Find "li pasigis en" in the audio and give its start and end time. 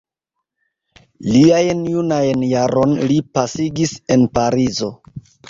3.11-4.27